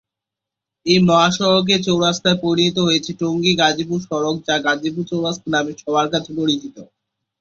[0.85, 6.75] এই মহাসড়কে চৌরাস্তায় পরিণত করেছে টঙ্গী-গাজীপুর সড়ক যা গাজীপুর চৌরাস্তা নামে সবার কাছে পরিচিত।